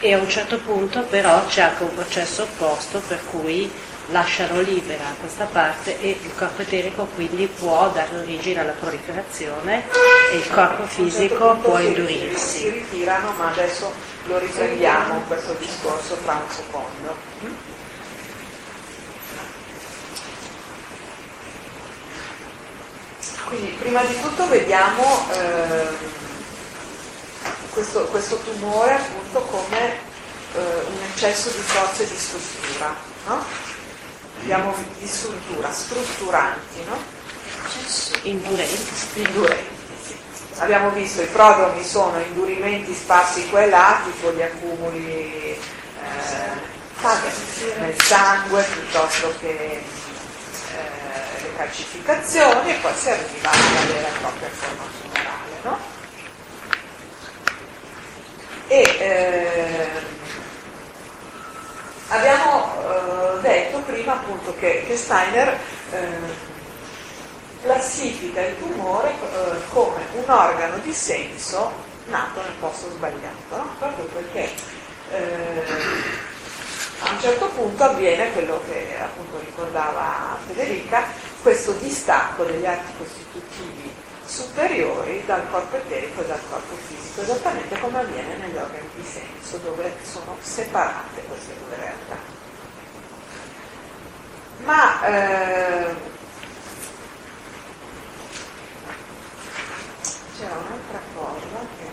E 0.00 0.12
a 0.12 0.18
un 0.18 0.28
certo 0.28 0.58
punto 0.58 1.02
però 1.02 1.46
c'è 1.46 1.62
anche 1.62 1.84
un 1.84 1.94
processo 1.94 2.42
opposto 2.42 3.00
per 3.06 3.20
cui 3.30 3.70
lasciano 4.08 4.60
libera 4.60 5.04
questa 5.18 5.46
parte 5.46 5.98
e 5.98 6.18
il 6.20 6.34
corpo 6.36 6.60
eterico 6.60 7.08
quindi 7.14 7.46
può 7.46 7.88
dare 7.90 8.18
origine 8.18 8.60
alla 8.60 8.72
proliferazione 8.72 9.84
e 10.32 10.36
il 10.36 10.50
corpo 10.50 10.84
fisico 10.84 11.54
certo 11.54 11.56
può 11.62 11.78
indurirsi. 11.78 12.58
Si 12.58 12.68
ritirano, 12.68 13.32
ma 13.38 13.50
adesso 13.50 13.90
lo 14.26 14.38
riprendiamo 14.38 15.22
questo 15.26 15.54
discorso 15.58 16.16
fra 16.16 16.34
un 16.34 16.52
secondo. 16.52 17.73
Quindi 23.46 23.68
prima 23.78 24.02
di 24.04 24.20
tutto 24.20 24.48
vediamo 24.48 25.26
eh, 25.32 25.88
questo, 27.70 28.04
questo, 28.06 28.36
tumore 28.38 28.94
appunto 28.94 29.40
come 29.42 29.92
eh, 30.54 30.58
un 30.58 30.98
eccesso 31.12 31.50
di 31.50 31.58
forza 31.58 32.02
e 32.02 32.08
di 32.08 32.16
struttura, 32.16 32.94
no? 33.26 33.44
Abbiamo 34.40 34.74
di 34.98 35.06
struttura, 35.06 35.70
strutturanti, 35.72 36.84
no? 36.86 36.96
Indurenti. 38.22 39.20
Indurenti, 39.20 39.84
sì. 40.02 40.16
Abbiamo 40.58 40.90
visto 40.90 41.22
i 41.22 41.26
prodromi 41.26 41.84
sono 41.84 42.18
indurimenti 42.20 42.94
sparsi 42.94 43.48
qua 43.48 43.62
e 43.62 43.68
là, 43.68 44.00
tipo 44.04 44.32
gli 44.32 44.42
accumuli 44.42 45.52
eh, 45.52 46.72
nel 47.78 48.00
sangue 48.00 48.62
piuttosto 48.62 49.34
che 49.38 49.82
calcificazioni 51.56 52.70
e 52.70 52.74
poi 52.74 52.94
si 52.94 53.10
arriva 53.10 53.50
alla 53.50 53.92
vera 53.92 54.08
e 54.08 54.18
propria 54.20 54.48
forma 54.48 54.84
tumorale. 55.00 55.52
No? 55.62 55.78
E 58.68 58.80
eh, 58.98 59.88
abbiamo 62.08 63.36
eh, 63.36 63.40
detto 63.40 63.78
prima 63.80 64.12
appunto 64.14 64.54
che, 64.56 64.84
che 64.86 64.96
Steiner 64.96 65.58
eh, 65.92 66.52
classifica 67.62 68.40
il 68.40 68.58
tumore 68.58 69.10
eh, 69.10 69.68
come 69.70 70.02
un 70.12 70.30
organo 70.30 70.78
di 70.78 70.92
senso 70.92 71.72
nato 72.06 72.42
nel 72.42 72.52
posto 72.60 72.90
sbagliato, 72.90 73.56
no? 73.56 73.74
proprio 73.78 74.04
perché 74.06 74.50
eh, 75.10 75.62
a 77.00 77.10
un 77.10 77.20
certo 77.20 77.48
punto 77.48 77.84
avviene 77.84 78.32
quello 78.32 78.62
che 78.66 78.96
appunto 79.00 79.38
ricordava 79.40 80.36
Federica, 80.46 81.06
questo 81.44 81.72
distacco 81.72 82.44
degli 82.44 82.64
atti 82.64 82.90
costitutivi 82.96 83.92
superiori 84.24 85.22
dal 85.26 85.46
corpo 85.50 85.76
eterico 85.76 86.22
e 86.22 86.26
dal 86.26 86.40
corpo 86.48 86.74
fisico, 86.86 87.20
esattamente 87.20 87.78
come 87.80 87.98
avviene 87.98 88.38
negli 88.38 88.56
organi 88.56 88.88
di 88.94 89.04
senso, 89.04 89.58
dove 89.58 89.94
sono 90.02 90.38
separate 90.40 91.22
queste 91.28 91.54
due 91.66 91.76
realtà. 91.76 92.16
Ma 94.64 95.06
eh, 95.06 95.94
c'era 100.38 100.54
un'altra 100.54 101.00
cosa 101.14 101.83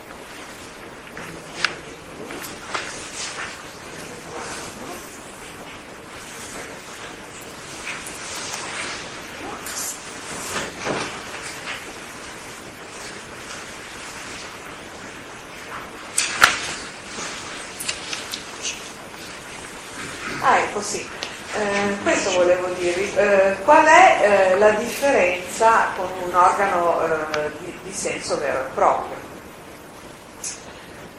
che 20.81 20.81
Ah, 20.81 20.83
ecco 20.83 20.83
sì. 20.83 21.09
Eh, 21.53 21.97
questo 22.03 22.31
volevo 22.31 22.67
dirvi. 22.77 23.13
Eh, 23.15 23.57
qual 23.63 23.85
è 23.85 24.19
eh, 24.53 24.57
la 24.57 24.71
differenza 24.71 25.88
con 25.95 26.07
un 26.23 26.33
organo 26.33 27.01
eh, 27.05 27.51
di, 27.59 27.77
di, 27.83 27.93
senso 27.93 28.38
vero 28.38 28.59
e 28.59 28.69
proprio? 28.73 29.19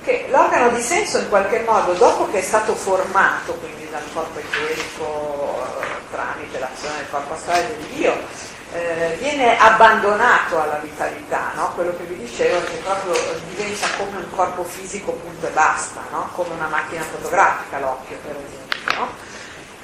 Che 0.03 0.27
l'organo 0.31 0.71
di 0.71 0.83
senso 0.83 1.19
in 1.19 1.29
qualche 1.29 1.61
modo, 1.61 1.93
dopo 1.93 2.31
che 2.31 2.39
è 2.39 2.43
stato 2.43 2.75
formato, 2.75 3.53
quindi 3.55 3.89
dal 3.91 4.03
corpo 4.13 4.39
eterico 4.39 5.63
eh, 5.81 6.11
tramite 6.11 6.59
l'azione 6.59 6.97
del 6.97 7.11
corpo 7.11 7.35
astrale 7.35 7.67
del 7.69 7.87
Dio, 7.95 8.15
eh, 8.73 9.17
viene 9.21 9.59
abbandonato 9.59 10.61
alla 10.61 10.81
vitalità, 10.83 11.53
no? 11.55 11.73
quello 11.75 11.95
che 11.95 12.05
vi 12.05 12.17
dicevo 12.17 12.65
che 12.65 12.81
proprio 12.83 13.13
diventa 13.51 13.87
come 13.99 14.17
un 14.17 14.31
corpo 14.31 14.65
fisico 14.65 15.13
punto 15.13 15.47
e 15.47 15.51
basta, 15.51 16.01
no? 16.11 16.31
come 16.33 16.55
una 16.55 16.69
macchina 16.69 17.03
fotografica 17.03 17.79
l'occhio 17.79 18.17
per 18.25 18.35
esempio. 18.35 18.99
No? 18.99 19.32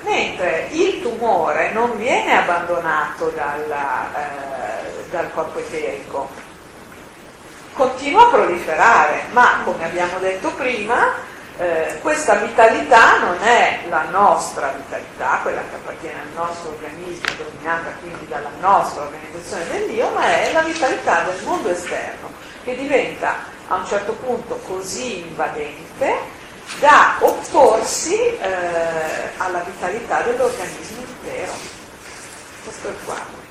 Mentre 0.03 0.69
il 0.71 1.03
tumore 1.03 1.73
non 1.73 1.97
viene 1.97 2.37
abbandonato 2.37 3.31
dalla, 3.31 4.07
eh, 4.15 5.05
dal 5.11 5.33
corpo 5.33 5.59
eterico, 5.59 6.29
continua 7.73 8.27
a 8.27 8.31
proliferare, 8.31 9.25
ma 9.31 9.61
come 9.65 9.85
abbiamo 9.85 10.19
detto 10.19 10.51
prima, 10.55 11.15
eh, 11.59 11.99
questa 12.01 12.35
vitalità 12.37 13.19
non 13.19 13.37
è 13.43 13.81
la 13.89 14.05
nostra 14.11 14.73
vitalità, 14.77 15.41
quella 15.43 15.61
che 15.69 15.75
appartiene 15.75 16.21
al 16.21 16.33
nostro 16.35 16.71
organismo, 16.71 17.27
dominata 17.37 17.91
quindi 18.01 18.29
dalla 18.29 18.51
nostra 18.61 19.03
organizzazione 19.03 19.67
dell'io, 19.67 20.11
ma 20.11 20.25
è 20.27 20.53
la 20.53 20.63
vitalità 20.63 21.23
del 21.23 21.43
mondo 21.43 21.69
esterno, 21.71 22.31
che 22.63 22.77
diventa 22.77 23.35
a 23.67 23.75
un 23.75 23.87
certo 23.87 24.13
punto 24.13 24.57
così 24.67 25.21
invadente 25.21 26.37
da 26.81 27.17
opporsi 27.21 28.15
eh, 28.15 29.31
alla 29.39 29.61
vitalità 29.61 30.23
dell'organismo 30.23 31.01
intero. 31.01 31.53
Questo 32.65 32.89
è 32.89 32.91
il 32.91 32.97
quadro. 33.05 33.47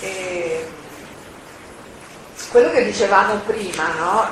E 0.00 0.68
quello 2.50 2.70
che 2.70 2.82
dicevamo 2.98 3.36
prima, 3.46 3.86
no? 3.96 4.28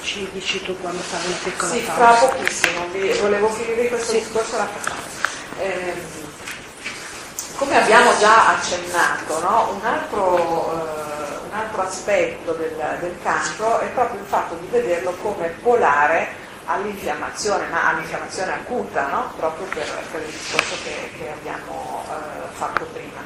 Ci 0.00 0.26
dici 0.32 0.62
tu 0.62 0.74
quando 0.80 1.02
fai 1.02 1.26
una 1.26 1.36
piccola 1.42 1.70
Sì, 1.72 1.80
pausa. 1.80 2.14
fra 2.14 2.26
pochissimo, 2.26 2.86
vi- 2.90 3.12
volevo 3.20 3.48
finire 3.50 3.88
questo 3.88 4.12
discorso 4.12 4.54
alla 4.54 4.68
Ehm, 5.60 6.00
come 7.56 7.82
abbiamo 7.82 8.16
già 8.18 8.48
accennato, 8.56 9.40
no? 9.40 9.72
un, 9.74 9.84
altro, 9.84 10.72
eh, 10.72 11.36
un 11.48 11.52
altro 11.52 11.82
aspetto 11.82 12.52
del, 12.52 12.76
del 13.00 13.16
cancro 13.22 13.80
è 13.80 13.86
proprio 13.88 14.20
il 14.20 14.26
fatto 14.26 14.54
di 14.54 14.68
vederlo 14.70 15.10
come 15.20 15.48
polare 15.60 16.28
all'infiammazione, 16.66 17.66
ma 17.66 17.88
all'infiammazione 17.88 18.52
acuta, 18.52 19.08
no? 19.08 19.32
proprio 19.36 19.66
per, 19.66 19.86
per 20.12 20.22
il 20.22 20.30
discorso 20.30 20.76
che, 20.84 21.10
che 21.18 21.30
abbiamo 21.30 22.04
eh, 22.08 22.56
fatto 22.56 22.84
prima. 22.92 23.20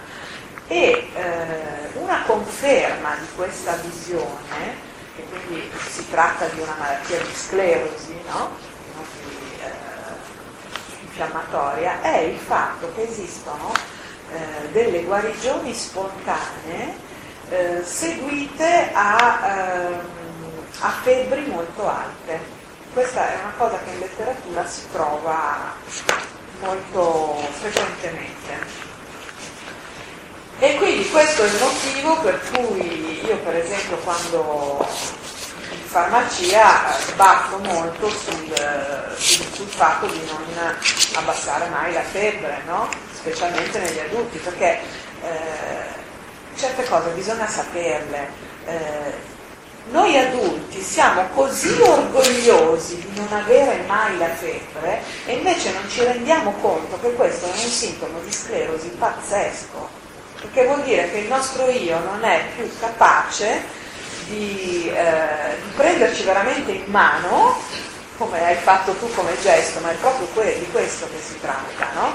E 0.73 1.07
eh, 1.15 1.99
una 1.99 2.23
conferma 2.23 3.15
di 3.17 3.27
questa 3.37 3.75
visione, 3.75 4.75
che 5.15 5.23
quindi 5.25 5.71
si 5.91 6.09
tratta 6.09 6.47
di 6.47 6.61
una 6.61 6.75
malattia 6.79 7.19
di 7.19 7.35
sclerosi, 7.35 8.19
no? 8.27 8.57
Di, 9.23 9.37
eh, 9.61 11.03
infiammatoria, 11.03 12.01
è 12.01 12.21
il 12.21 12.39
fatto 12.39 12.91
che 12.95 13.03
esistono 13.03 13.71
eh, 14.33 14.71
delle 14.71 15.03
guarigioni 15.03 15.75
spontanee 15.75 16.95
eh, 17.51 17.83
seguite 17.85 18.93
a, 18.95 19.41
ehm, 19.45 20.01
a 20.81 20.91
febbri 21.03 21.51
molto 21.51 21.87
alte. 21.87 22.41
Questa 22.95 23.31
è 23.31 23.43
una 23.43 23.53
cosa 23.59 23.79
che 23.85 23.91
in 23.91 23.99
letteratura 23.99 24.67
si 24.67 24.91
trova 24.91 25.75
molto 26.63 27.37
frequentemente. 27.61 29.02
E 30.65 30.77
quindi 30.77 31.11
questo 31.11 31.43
è 31.43 31.47
il 31.47 31.59
motivo 31.59 32.21
per 32.21 32.41
cui 32.53 33.21
io 33.27 33.37
per 33.39 33.57
esempio 33.57 33.97
quando 33.97 34.87
in 35.73 35.85
farmacia 35.87 36.99
eh, 36.99 37.15
batto 37.17 37.59
molto 37.59 38.09
sul, 38.09 38.55
sul- 39.17 39.53
sul 39.55 39.67
fatto 39.67 40.07
di 40.07 40.21
non 40.25 40.45
abbassare 41.15 41.69
mai 41.69 41.93
la 41.93 42.03
febbre, 42.03 42.61
no? 42.67 42.89
specialmente 43.13 43.81
negli 43.81 43.99
adulti, 43.99 44.39
perché 44.39 44.79
eh, 45.23 46.55
certe 46.55 46.85
cose 46.85 47.11
bisogna 47.11 47.49
saperle. 47.49 48.29
Eh, 48.67 49.31
noi 49.91 50.17
adulti 50.17 50.81
siamo 50.81 51.27
così 51.35 51.73
orgogliosi 51.81 52.99
di 52.99 53.19
non 53.19 53.33
avere 53.33 53.83
mai 53.89 54.17
la 54.17 54.29
febbre 54.29 55.03
e 55.27 55.33
invece 55.33 55.73
non 55.73 55.89
ci 55.89 56.05
rendiamo 56.05 56.53
conto 56.61 57.01
che 57.01 57.13
questo 57.15 57.47
è 57.47 57.49
un 57.49 57.69
sintomo 57.69 58.21
di 58.21 58.31
sclerosi 58.31 58.91
pazzesco 58.91 60.02
perché 60.43 60.65
vuol 60.67 60.83
dire 60.83 61.09
che 61.11 61.19
il 61.19 61.29
nostro 61.29 61.69
io 61.69 62.01
non 62.01 62.25
è 62.25 62.43
più 62.57 62.69
capace 62.81 63.63
di, 64.27 64.91
eh, 64.93 65.55
di 65.63 65.71
prenderci 65.77 66.25
veramente 66.25 66.73
in 66.73 66.85
mano, 66.87 67.61
come 68.17 68.45
hai 68.45 68.57
fatto 68.57 68.93
tu 68.95 69.09
come 69.15 69.31
gesto, 69.41 69.79
ma 69.81 69.91
è 69.91 69.95
proprio 69.95 70.27
que- 70.35 70.59
di 70.59 70.69
questo 70.73 71.07
che 71.07 71.21
si 71.25 71.39
tratta, 71.41 71.89
no? 71.95 72.15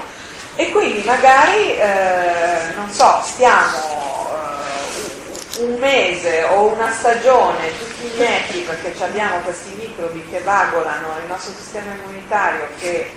E 0.56 0.70
quindi 0.70 1.02
magari, 1.04 1.78
eh, 1.78 2.74
non 2.74 2.90
so, 2.90 3.22
stiamo 3.24 4.28
eh, 5.56 5.62
un 5.62 5.76
mese 5.78 6.42
o 6.44 6.72
una 6.72 6.92
stagione 6.92 7.78
tutti 7.78 8.10
inietti 8.14 8.58
perché 8.60 8.92
abbiamo 9.02 9.38
questi 9.40 9.72
microbi 9.78 10.24
che 10.28 10.40
vagolano 10.40 11.16
il 11.22 11.28
nostro 11.28 11.52
sistema 11.56 11.92
immunitario 11.94 12.68
che 12.78 13.10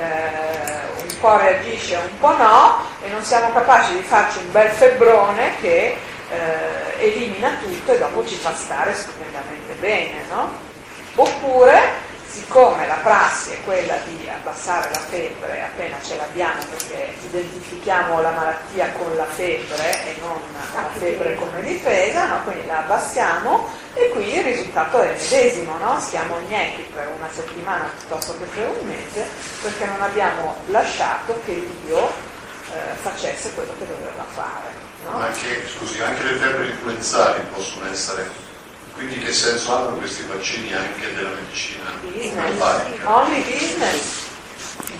eh, 0.00 1.02
un 1.02 1.18
po' 1.20 1.36
reagisce, 1.36 1.96
un 1.96 2.18
po' 2.18 2.36
no, 2.36 2.78
e 3.02 3.08
non 3.10 3.22
siamo 3.22 3.52
capaci 3.52 3.94
di 3.94 4.02
farci 4.02 4.38
un 4.38 4.50
bel 4.50 4.70
febbrone 4.70 5.56
che 5.60 5.96
eh, 6.30 7.04
elimina 7.04 7.56
tutto 7.62 7.92
e 7.92 7.98
dopo 7.98 8.26
ci 8.26 8.36
fa 8.36 8.54
stare 8.54 8.94
stupendamente 8.94 9.74
bene, 9.74 10.22
no? 10.30 10.68
Oppure, 11.16 12.08
siccome 12.26 12.86
la 12.86 12.98
prassi 13.02 13.52
è 13.52 13.62
quella 13.64 13.96
di 14.06 14.28
abbassare 14.28 14.88
la 14.92 15.00
febbre 15.00 15.62
appena 15.62 15.96
ce 16.02 16.16
l'abbiamo, 16.16 16.62
perché 16.70 17.14
identifichiamo 17.26 18.20
la 18.20 18.30
malattia 18.30 18.90
con 18.92 19.14
la 19.16 19.24
febbre 19.24 20.06
e 20.06 20.16
non 20.20 20.40
la 20.74 20.88
febbre 20.98 21.34
come 21.34 21.60
difesa, 21.62 22.26
no? 22.26 22.42
quindi 22.44 22.66
la 22.66 22.78
abbassiamo 22.78 23.68
e 23.94 24.08
qui 24.10 24.34
il 24.36 24.42
risultato 24.44 25.00
è 25.02 25.10
il 25.10 25.20
medesimo, 25.20 25.76
no? 25.78 25.98
siamo 26.00 26.38
igneti 26.38 26.82
per 26.94 27.08
una 27.16 27.28
settimana 27.32 27.90
piuttosto 27.98 28.36
che 28.38 28.44
per 28.44 28.68
un 28.80 28.86
mese 28.86 29.26
perché 29.62 29.84
non 29.86 30.00
abbiamo 30.00 30.56
lasciato 30.66 31.40
che 31.44 31.52
l'io 31.84 32.06
eh, 32.08 32.94
facesse 33.02 33.52
quello 33.54 33.72
che 33.78 33.86
doveva 33.86 34.24
fare. 34.32 34.72
no? 35.04 35.18
Ma 35.18 35.26
anche, 35.26 35.66
scusi, 35.76 36.00
anche 36.02 36.22
le 36.22 36.34
febbri 36.38 36.68
influenzali 36.68 37.40
possono 37.52 37.90
essere. 37.90 38.48
Quindi 38.94 39.18
che 39.18 39.32
senso 39.32 39.74
hanno 39.74 39.96
questi 39.96 40.22
vaccini 40.24 40.74
anche 40.74 41.14
della 41.14 41.30
medicina 41.30 41.90
Business, 42.02 42.60
only 43.04 43.42
business, 43.42 44.26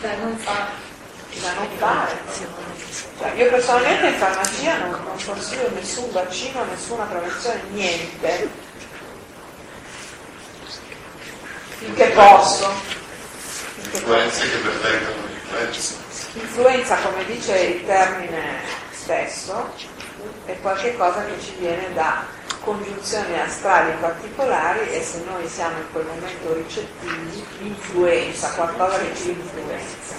Da 0.01 0.15
non 0.17 0.37
fare. 0.39 0.71
da 1.41 1.53
non 1.55 1.69
fare. 1.77 2.19
Cioè, 3.19 3.33
io 3.35 3.51
personalmente 3.51 4.07
in 4.07 4.15
farmacia 4.15 4.79
non, 4.79 4.91
non 5.05 5.23
consiglio 5.23 5.69
nessun 5.75 6.11
vaccino, 6.13 6.65
nessuna 6.65 7.05
prevenzione, 7.05 7.63
niente. 7.73 8.49
Finché 11.81 12.09
posso. 12.09 12.71
Influenze 13.91 14.51
che 14.51 14.57
pervengano 14.59 15.27
di 15.27 15.33
influenza. 15.33 15.95
Influenza, 16.35 16.97
come 16.97 17.25
dice 17.25 17.59
il 17.59 17.87
termine 17.87 18.61
stesso, 18.91 19.73
è 20.45 20.61
qualcosa 20.61 21.25
che 21.25 21.41
ci 21.41 21.55
viene 21.59 21.91
da 21.95 22.23
congiunzioni 22.63 23.41
astrali 23.41 23.93
particolari 23.99 24.91
e 24.91 25.03
se 25.03 25.23
noi 25.25 25.49
siamo 25.49 25.79
in 25.79 25.91
quel 25.91 26.05
momento 26.05 26.53
ricettivi, 26.53 27.47
influenza, 27.61 28.51
qualcosa 28.51 28.99
che 28.99 29.17
ci 29.17 29.31
influenza. 29.31 30.15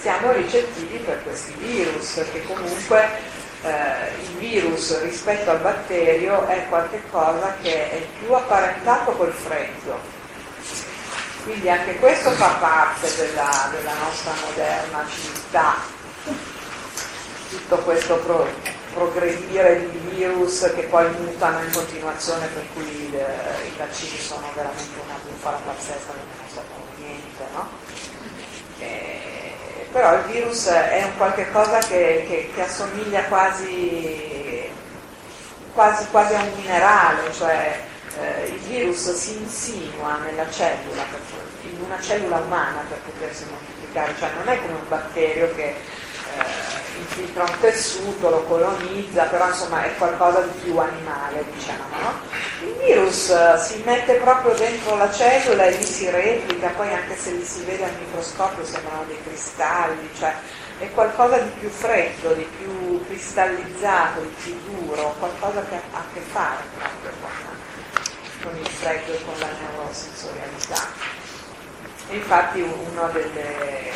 Siamo 0.00 0.32
ricettivi 0.32 0.98
per 0.98 1.22
questi 1.22 1.52
virus, 1.58 2.10
perché 2.10 2.42
comunque 2.42 3.08
eh, 3.62 4.20
il 4.20 4.36
virus 4.38 5.00
rispetto 5.02 5.48
al 5.48 5.60
batterio 5.60 6.44
è 6.48 6.66
qualcosa 6.68 7.54
che 7.62 7.90
è 7.92 8.06
più 8.18 8.32
apparentato 8.32 9.12
col 9.12 9.32
freddo. 9.32 10.24
Quindi 11.46 11.70
anche 11.70 11.94
questo 12.00 12.30
fa 12.32 12.48
parte 12.58 13.06
della, 13.14 13.68
della 13.70 13.92
nostra 14.02 14.32
moderna 14.44 15.04
civiltà, 15.08 15.76
tutto 17.50 17.76
questo 17.78 18.16
pro- 18.16 18.48
progredire 18.92 19.88
di 19.92 19.98
virus 20.10 20.72
che 20.74 20.82
poi 20.90 21.08
mutano 21.20 21.60
in 21.62 21.70
continuazione, 21.70 22.48
per 22.48 22.64
cui 22.74 23.12
eh, 23.14 23.66
i 23.68 23.72
vaccini 23.78 24.18
sono 24.18 24.44
veramente 24.56 24.98
una 25.04 25.14
bufala 25.22 25.58
pazzesca 25.64 26.12
non 26.14 26.48
sappiamo 26.52 26.84
niente, 26.96 27.44
no? 27.52 27.68
Eh, 28.80 29.54
però 29.92 30.16
il 30.16 30.24
virus 30.24 30.66
è 30.66 31.00
un 31.04 31.16
qualche 31.16 31.48
cosa 31.52 31.78
che, 31.78 32.24
che- 32.28 32.50
che 32.56 32.60
assomiglia 32.62 33.22
quasi, 33.26 34.68
quasi, 35.72 36.06
quasi 36.10 36.34
a 36.34 36.40
un 36.42 36.52
minerale, 36.56 37.32
cioè 37.32 37.84
eh, 38.20 38.46
il 38.46 38.58
virus 38.60 39.12
si 39.14 39.36
insinua 39.36 40.18
nella 40.18 40.48
cellula, 40.50 41.04
in 41.62 41.80
una 41.84 42.00
cellula 42.00 42.38
umana 42.38 42.82
per 42.88 42.98
potersi 42.98 43.44
moltiplicare, 43.50 44.14
cioè 44.18 44.30
non 44.36 44.48
è 44.48 44.60
come 44.60 44.74
un 44.74 44.88
batterio 44.88 45.54
che 45.54 45.64
eh, 45.64 46.96
infiltra 46.98 47.44
un 47.44 47.58
tessuto, 47.60 48.30
lo 48.30 48.42
colonizza, 48.44 49.24
però 49.24 49.48
insomma 49.48 49.84
è 49.84 49.94
qualcosa 49.96 50.40
di 50.40 50.58
più 50.60 50.78
animale, 50.78 51.44
diciamo. 51.52 51.84
no? 52.00 52.20
Il 52.62 52.74
virus 52.84 53.30
eh, 53.30 53.58
si 53.58 53.82
mette 53.84 54.14
proprio 54.14 54.54
dentro 54.54 54.96
la 54.96 55.12
cellula 55.12 55.64
e 55.64 55.76
lì 55.76 55.84
si 55.84 56.08
replica, 56.08 56.68
poi 56.68 56.92
anche 56.92 57.16
se 57.16 57.32
li 57.32 57.44
si 57.44 57.64
vede 57.64 57.84
al 57.84 57.94
microscopio 57.98 58.64
sembrano 58.64 59.04
dei 59.06 59.22
cristalli, 59.22 60.08
cioè 60.18 60.34
è 60.78 60.90
qualcosa 60.92 61.38
di 61.38 61.50
più 61.58 61.68
freddo, 61.70 62.32
di 62.34 62.46
più 62.58 63.04
cristallizzato, 63.06 64.20
di 64.20 64.34
più 64.42 64.58
duro, 64.70 65.14
qualcosa 65.18 65.64
che 65.68 65.74
ha 65.74 65.98
a 65.98 66.04
che 66.12 66.20
fare 66.20 66.62
proprio 66.76 67.10
con, 68.46 68.56
il 68.56 68.66
freddo 68.66 69.12
e 69.12 69.24
con 69.24 69.38
la 69.40 69.48
neurosensorialità. 69.60 70.86
Infatti 72.10 72.60
una 72.60 73.08
delle, 73.08 73.90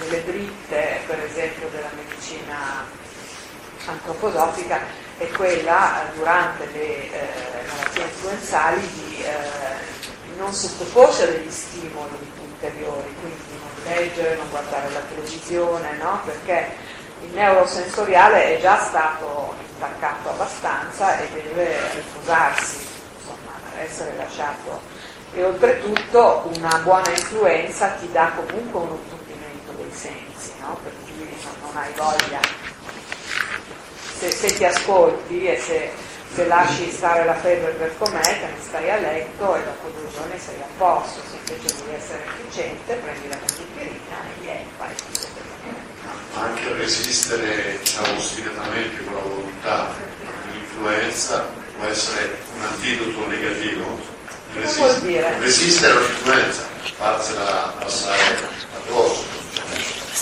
delle 0.00 0.24
dritte, 0.24 1.00
per 1.06 1.22
esempio, 1.22 1.68
della 1.68 1.88
medicina 1.96 2.84
antroposofica 3.86 4.80
è 5.16 5.26
quella 5.28 6.04
durante 6.14 6.66
le 6.72 7.10
eh, 7.10 7.28
malattie 7.68 8.02
influenzali 8.02 8.80
di 8.80 9.22
eh, 9.22 10.36
non 10.36 10.52
sottoporsi 10.52 11.22
a 11.22 11.26
degli 11.26 11.50
stimoli 11.50 12.30
ulteriori, 12.42 13.14
quindi 13.20 13.58
non 13.58 13.94
leggere, 13.94 14.36
non 14.36 14.50
guardare 14.50 14.90
la 14.90 15.00
televisione, 15.08 15.96
no? 15.96 16.20
perché 16.24 16.76
il 17.22 17.30
neurosensoriale 17.32 18.58
è 18.58 18.60
già 18.60 18.78
stato 18.78 19.54
intaccato 19.72 20.28
abbastanza 20.30 21.18
e 21.18 21.28
deve 21.30 21.76
riposarsi, 21.94 22.89
essere 23.82 24.14
lasciato. 24.16 24.80
E 25.32 25.44
oltretutto 25.44 26.50
una 26.54 26.78
buona 26.82 27.08
influenza 27.10 27.88
ti 28.00 28.10
dà 28.10 28.32
comunque 28.34 28.80
un 28.80 28.88
approfondimento 28.88 29.72
dei 29.76 29.92
sensi, 29.92 30.52
no? 30.60 30.76
per 30.82 30.92
cui 31.04 31.28
non, 31.62 31.76
hai 31.76 31.92
voglia. 31.96 32.40
Se, 34.18 34.30
se, 34.30 34.56
ti 34.56 34.64
ascolti 34.64 35.46
e 35.46 35.56
se, 35.58 35.90
se, 36.34 36.46
lasci 36.46 36.90
stare 36.90 37.24
la 37.24 37.34
febbre 37.34 37.70
per 37.72 37.96
com'è, 37.96 38.20
te 38.20 38.46
ne 38.46 38.60
stai 38.60 38.90
a 38.90 38.96
letto 38.96 39.56
e 39.56 39.64
dopo 39.64 39.88
due 39.88 40.10
giorni 40.12 40.38
sei 40.38 40.60
a 40.60 40.66
posto, 40.76 41.20
se 41.30 41.36
invece 41.36 41.74
devi 41.76 41.94
essere 41.94 42.24
efficiente 42.24 42.94
prendi 42.94 43.28
la 43.28 43.36
tachipirina 43.36 44.16
e 44.24 44.40
vieni, 44.40 44.70
fai 44.76 44.94
tutto 44.94 45.40
anche 46.34 46.72
resistere 46.74 47.78
diciamo, 47.78 48.16
ostinatamente 48.16 49.04
con 49.04 49.14
la 49.14 49.20
volontà 49.20 49.88
all'influenza 49.88 51.59
può 51.80 51.88
essere 51.88 52.36
un 52.56 52.62
antidoto 52.62 53.26
negativo. 53.26 53.98
Resist- 54.52 54.76
vuol 54.76 55.00
dire? 55.00 55.38
Resistere 55.38 55.92
all'influenza, 55.96 56.68
farsela 56.96 57.74
passare 57.78 58.48
addosso, 58.76 59.24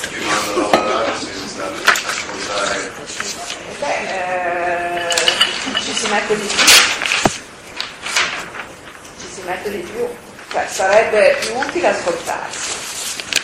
continuando 0.00 0.70
a 0.70 0.76
lavorare 0.76 1.12
senza 1.18 1.64
ascoltare. 2.06 2.92
Beh, 3.80 5.06
eh, 5.06 5.80
ci 5.82 5.92
si 5.94 6.06
mette 6.08 6.36
di 6.36 6.46
più, 6.46 6.64
ci 9.18 9.28
si 9.32 9.40
mette 9.44 9.70
di 9.70 9.78
più, 9.78 10.06
cioè 10.52 10.68
sarebbe 10.70 11.38
più 11.40 11.56
utile 11.56 11.88
ascoltarsi 11.88 12.77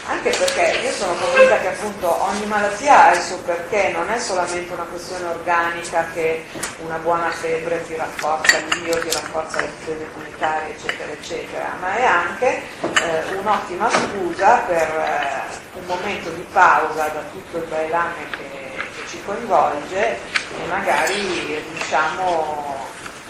anche 0.07 0.31
perché 0.31 0.81
io 0.83 0.93
sono 0.93 1.15
convinta 1.15 1.59
che 1.61 1.69
appunto 1.69 2.23
ogni 2.25 2.45
malattia 2.47 3.07
ha 3.07 3.15
il 3.15 3.21
suo 3.21 3.39
perché, 3.39 3.89
non 3.89 4.11
è 4.11 4.19
solamente 4.19 4.73
una 4.73 4.85
questione 4.85 5.29
organica 5.29 6.07
che 6.13 6.45
una 6.85 6.99
buona 6.99 7.31
febbre 7.31 7.85
ti 7.87 7.97
rafforza 7.97 8.59
l'io, 8.59 8.99
ti 8.99 9.11
rafforza 9.11 9.61
le 9.61 9.71
difese 9.79 10.07
immunitarie, 10.13 10.75
eccetera, 10.77 11.13
eccetera, 11.13 11.77
ma 11.81 11.97
è 11.97 12.05
anche 12.05 12.61
eh, 12.81 13.35
un'ottima 13.39 13.89
scusa 13.91 14.57
per 14.67 14.89
eh, 14.89 15.79
un 15.79 15.87
momento 15.87 16.29
di 16.31 16.47
pausa 16.53 17.09
da 17.09 17.23
tutto 17.33 17.57
il 17.57 17.65
bailame 17.65 18.29
che, 18.37 18.73
che 18.77 19.09
ci 19.09 19.23
coinvolge 19.25 20.19
e 20.19 20.67
magari 20.69 21.63
riusciamo 21.73 22.77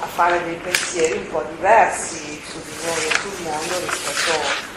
a 0.01 0.07
fare 0.07 0.43
dei 0.43 0.57
pensieri 0.57 1.19
un 1.19 1.29
po' 1.29 1.45
diversi 1.55 2.43
su 2.45 2.61
di 2.65 2.85
noi 2.85 3.07
e 3.07 3.15
sul 3.21 3.43
mondo 3.43 3.79
rispetto 3.79 4.74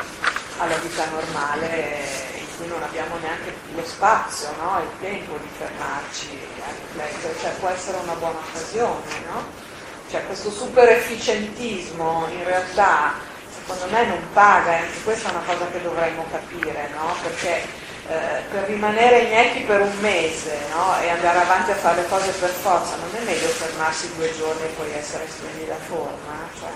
alla 0.57 0.77
vita 0.77 1.05
normale 1.09 2.03
in 2.37 2.45
cui 2.57 2.67
non 2.67 2.81
abbiamo 2.81 3.17
neanche 3.17 3.53
lo 3.73 3.85
spazio, 3.85 4.49
no? 4.59 4.79
il 4.79 4.99
tempo 4.99 5.37
di 5.37 5.47
fermarci 5.57 6.39
a 6.65 6.71
riflettere, 6.71 7.35
cioè 7.39 7.51
può 7.59 7.69
essere 7.69 7.97
una 7.97 8.13
buona 8.13 8.39
occasione. 8.39 9.05
No? 9.31 9.65
Cioè 10.09 10.25
questo 10.25 10.51
super 10.51 10.87
efficientismo 10.89 12.27
in 12.31 12.43
realtà 12.43 13.35
secondo 13.67 13.93
me 13.93 14.05
non 14.05 14.21
paga, 14.31 14.71
e 14.71 14.75
anche 14.75 15.03
questa 15.03 15.27
è 15.27 15.31
una 15.31 15.43
cosa 15.45 15.67
che 15.69 15.81
dovremmo 15.81 16.25
capire, 16.31 16.89
no? 16.95 17.13
perché 17.21 17.61
eh, 18.07 18.41
per 18.49 18.63
rimanere 18.63 19.23
igneti 19.23 19.63
per 19.63 19.81
un 19.81 19.97
mese 19.99 20.57
no? 20.71 20.97
e 21.01 21.09
andare 21.09 21.39
avanti 21.39 21.71
a 21.71 21.75
fare 21.75 22.01
le 22.01 22.07
cose 22.07 22.31
per 22.31 22.49
forza, 22.49 22.95
non 22.95 23.13
è 23.13 23.25
meglio 23.25 23.47
fermarsi 23.49 24.15
due 24.15 24.33
giorni 24.37 24.63
e 24.63 24.73
poi 24.77 24.93
essere 24.93 25.25
in 25.25 25.29
splendida 25.29 25.75
forma? 25.75 26.47
Cioè, 26.57 26.69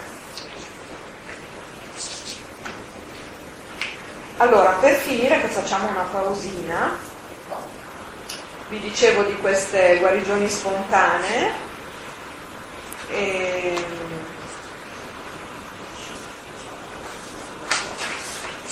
Allora, 4.42 4.72
per 4.72 4.96
finire 4.96 5.40
facciamo 5.50 5.88
una 5.88 6.08
pausina. 6.12 6.98
Vi 8.70 8.80
dicevo 8.80 9.22
di 9.22 9.36
queste 9.36 9.98
guarigioni 10.00 10.50
spontanee. 10.50 11.52
E... 13.08 13.86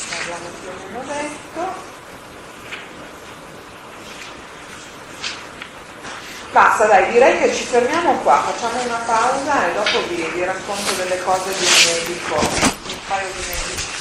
Parliamo 0.09 0.47
più 0.59 0.69
o 0.69 0.87
meno 0.87 1.03
detto. 1.05 1.73
Basta, 6.51 6.85
dai, 6.85 7.11
direi 7.11 7.37
che 7.37 7.53
ci 7.53 7.65
fermiamo 7.65 8.13
qua, 8.23 8.41
facciamo 8.41 8.81
una 8.81 9.03
pausa 9.05 9.67
e 9.67 9.73
dopo 9.75 10.07
vi, 10.07 10.27
vi 10.33 10.43
racconto 10.43 10.93
delle 10.93 11.21
cose 11.21 11.53
di 11.59 11.63
un 11.63 11.93
medico, 11.93 12.39
un 12.39 12.99
paio 13.07 13.27
di 13.33 13.45
medici. 13.47 13.98